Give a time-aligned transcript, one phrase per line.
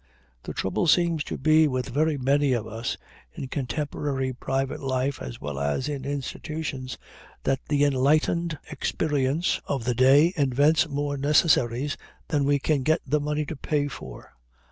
[0.41, 2.97] The trouble seems to be with very many of us,
[3.35, 6.97] in contemporary private life as well as in institutions,
[7.43, 11.97] that the enlightened experience of the day invents more necessaries
[12.29, 14.33] than we can get the money to pay for.